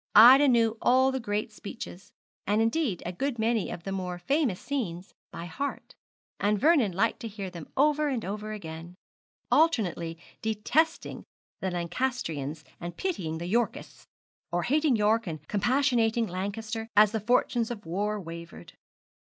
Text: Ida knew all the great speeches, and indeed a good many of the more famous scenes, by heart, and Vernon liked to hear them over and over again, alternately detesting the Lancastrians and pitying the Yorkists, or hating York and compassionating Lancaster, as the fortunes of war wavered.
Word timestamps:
Ida 0.15 0.47
knew 0.47 0.79
all 0.81 1.11
the 1.11 1.19
great 1.19 1.51
speeches, 1.51 2.11
and 2.47 2.59
indeed 2.59 3.03
a 3.05 3.11
good 3.11 3.37
many 3.37 3.69
of 3.69 3.83
the 3.83 3.91
more 3.91 4.17
famous 4.17 4.59
scenes, 4.59 5.13
by 5.31 5.45
heart, 5.45 5.93
and 6.39 6.57
Vernon 6.59 6.91
liked 6.91 7.19
to 7.19 7.27
hear 7.27 7.51
them 7.51 7.67
over 7.77 8.07
and 8.07 8.25
over 8.25 8.51
again, 8.51 8.95
alternately 9.51 10.17
detesting 10.41 11.23
the 11.59 11.69
Lancastrians 11.69 12.65
and 12.79 12.97
pitying 12.97 13.37
the 13.37 13.45
Yorkists, 13.45 14.07
or 14.51 14.63
hating 14.63 14.95
York 14.95 15.27
and 15.27 15.47
compassionating 15.47 16.25
Lancaster, 16.25 16.87
as 16.97 17.11
the 17.11 17.19
fortunes 17.19 17.69
of 17.69 17.85
war 17.85 18.19
wavered. 18.19 18.73